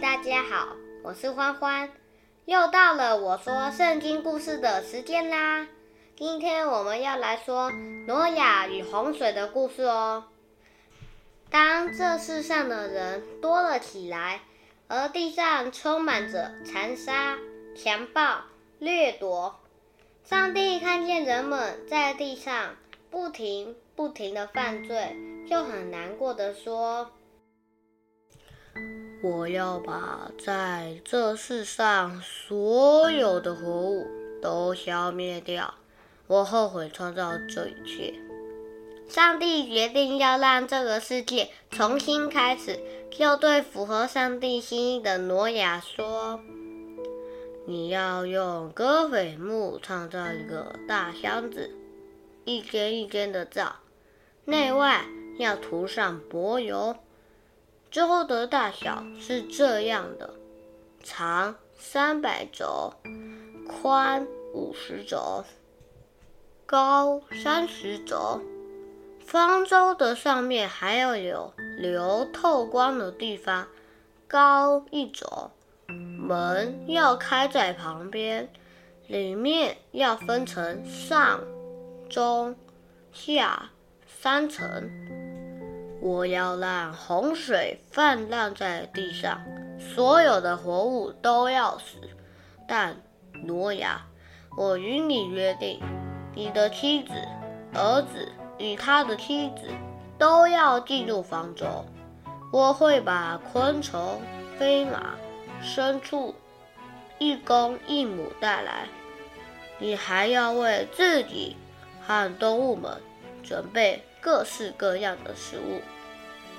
[0.00, 1.90] 大家好，我是欢欢，
[2.44, 5.66] 又到了我说圣经故事的时间啦。
[6.14, 7.70] 今天我们要来说
[8.06, 10.24] 挪亚与洪水的故事哦。
[11.48, 14.42] 当这世上的人多了起来，
[14.86, 17.38] 而地上充满着残杀、
[17.74, 18.42] 强暴、
[18.78, 19.60] 掠夺，
[20.24, 22.76] 上帝看见人们在地上
[23.10, 25.16] 不停不停的犯罪，
[25.48, 27.10] 就很难过的说。
[29.28, 34.06] 我要把在这世上所有的活物
[34.40, 35.74] 都消灭掉。
[36.28, 38.14] 我后悔创造这一切。
[39.08, 42.78] 上帝决定要让这个世界重新开始，
[43.10, 46.38] 就对符合上帝心意的挪亚说
[47.66, 51.74] ：“你要用戈斐木创造一个大箱子，
[52.44, 53.76] 一间一间的造，
[54.44, 55.04] 内外
[55.38, 56.94] 要涂上柏油。”
[57.96, 60.34] 之后的大小是这样的：
[61.02, 62.92] 长三百轴，
[63.66, 65.46] 宽五十轴，
[66.66, 68.42] 高三十轴。
[69.24, 73.66] 方舟的上面还要有流透光的地方，
[74.28, 75.50] 高一轴。
[75.88, 78.50] 门要开在旁边，
[79.06, 81.40] 里面要分成上、
[82.10, 82.54] 中、
[83.10, 83.70] 下
[84.06, 85.15] 三层。
[86.06, 89.40] 我要让洪水泛滥在地上，
[89.76, 91.98] 所有的活物都要死。
[92.68, 92.96] 但
[93.44, 94.06] 挪亚，
[94.56, 95.80] 我与你约定，
[96.32, 97.12] 你的妻子、
[97.74, 99.68] 儿子与他的妻子
[100.16, 101.84] 都要进入方舟。
[102.52, 104.20] 我会把昆虫、
[104.56, 105.16] 飞马、
[105.60, 106.36] 牲畜
[107.18, 108.86] 一公一母带来。
[109.80, 111.56] 你还要为自己
[112.06, 112.96] 和动物们
[113.42, 114.04] 准备。
[114.18, 115.80] 各式各样的食物。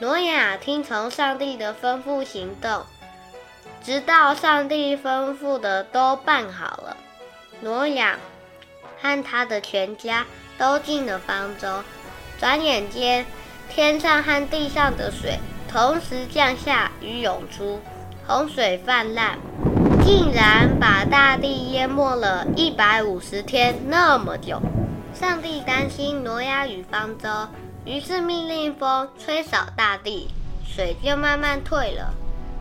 [0.00, 2.86] 挪亚听从上帝的吩咐行动，
[3.84, 6.96] 直到上帝吩咐的都办好了，
[7.60, 8.18] 挪亚
[9.02, 10.24] 和他的全家
[10.56, 11.68] 都进了方舟。
[12.38, 13.26] 转眼间，
[13.68, 15.38] 天上和地上的水
[15.70, 17.78] 同时降下与涌出，
[18.26, 19.38] 洪水泛滥，
[20.02, 24.62] 竟然把大地淹没了一百五十天那么久。
[25.12, 27.28] 上帝担心挪亚与方舟，
[27.84, 30.28] 于是命令风吹扫大地，
[30.64, 32.14] 水就慢慢退了。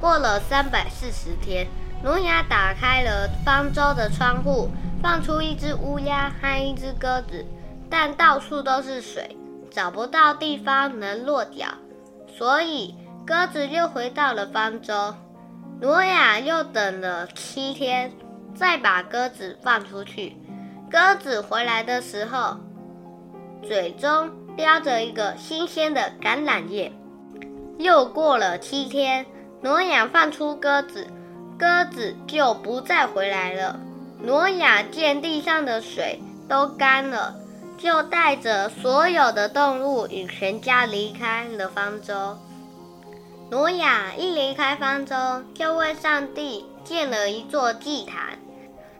[0.00, 1.66] 过了三百四十天，
[2.02, 4.68] 挪亚打开了方舟的窗户，
[5.02, 7.44] 放出一只乌鸦和一只鸽子，
[7.88, 9.36] 但到处都是水，
[9.70, 11.66] 找不到地方能落脚，
[12.26, 12.94] 所以
[13.26, 15.14] 鸽子又回到了方舟。
[15.80, 18.12] 挪亚又等了七天，
[18.54, 20.36] 再把鸽子放出去。
[20.90, 22.56] 鸽子回来的时候，
[23.62, 26.92] 嘴中叼着一个新鲜的橄榄叶。
[27.78, 29.26] 又过了七天，
[29.60, 31.06] 挪亚放出鸽子，
[31.58, 33.80] 鸽子就不再回来了。
[34.22, 37.34] 挪亚见地上的水都干了，
[37.76, 42.38] 就带着所有的动物与全家离开了方舟。
[43.50, 45.16] 挪亚一离开方舟，
[45.54, 48.38] 就为上帝建了一座祭坛。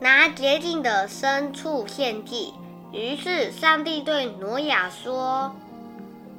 [0.00, 2.52] 拿洁净的牲畜献祭。
[2.94, 5.52] 于是上帝对挪亚说：“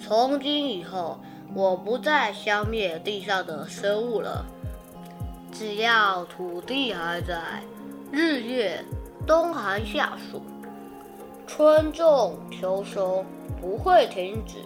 [0.00, 1.18] 从今以后，
[1.52, 4.46] 我不再消灭地上的生物了。
[5.50, 7.40] 只要土地还在，
[8.12, 8.84] 日夜
[9.26, 10.40] 冬寒夏暑，
[11.48, 13.24] 春种秋收，
[13.60, 14.58] 不会停止。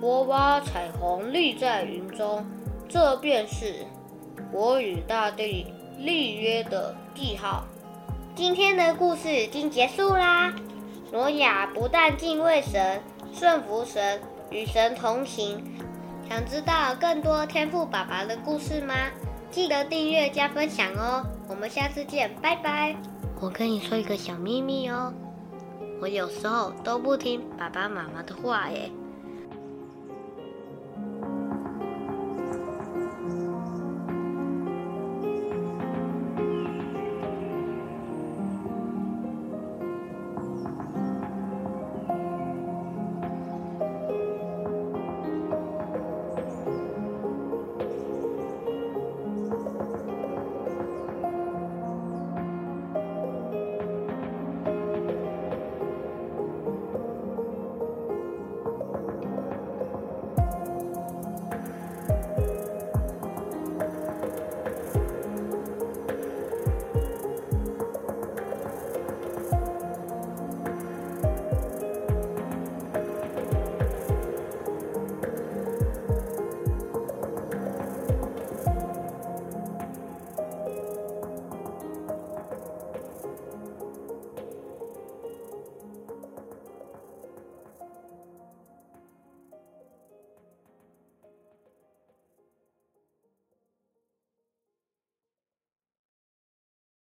[0.00, 2.44] 我把彩虹立在云中，
[2.88, 3.86] 这便是
[4.50, 5.68] 我与大地
[5.98, 7.64] 立约的记号。”
[8.34, 10.52] 今天的故事已经结束啦。
[11.12, 13.00] 挪亚不但敬畏神、
[13.32, 15.62] 顺服神、与神同行。
[16.28, 18.94] 想知道更多天赋爸爸的故事吗？
[19.50, 21.24] 记得订阅加分享哦。
[21.48, 22.96] 我们下次见，拜拜。
[23.40, 25.14] 我跟你说一个小秘密哦，
[26.00, 28.90] 我有时候都不听爸爸妈妈的话耶。